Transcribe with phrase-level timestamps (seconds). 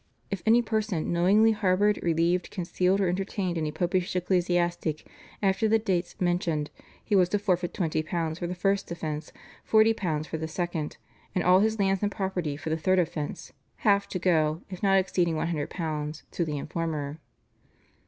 [0.31, 5.05] If any person knowingly harboured, relieved, concealed, or entertained any popish ecclesiastic
[5.43, 6.71] after the dates mentioned
[7.05, 9.31] he was to forfeit £20 for the first offence,
[9.71, 10.97] £40 for the second,
[11.35, 13.53] and all his lands and property for the third offence,
[13.85, 17.19] half to go (if not exceeding £100) to the informer.